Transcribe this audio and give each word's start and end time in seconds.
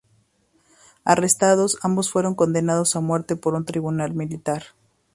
Arrestados, 1.05 1.77
ambos 1.83 2.09
fueron 2.09 2.33
condenados 2.33 2.95
a 2.95 3.01
muerte 3.01 3.35
por 3.35 3.53
un 3.53 3.65
tribunal 3.65 4.15
militar. 4.15 4.63